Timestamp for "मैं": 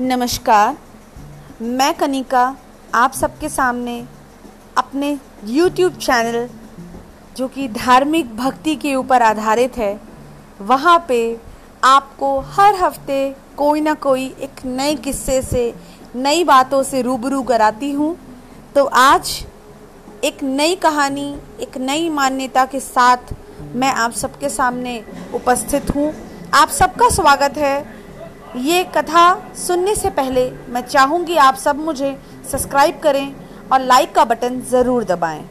1.60-1.94, 23.74-23.92, 30.70-30.80